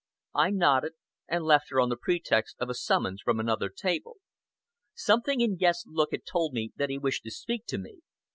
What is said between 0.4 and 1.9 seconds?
nodded, and left her on